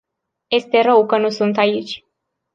Este 0.49 0.81
rău 0.81 1.05
că 1.05 1.17
nu 1.17 1.29
sunt 1.29 1.57
aici. 1.57 2.03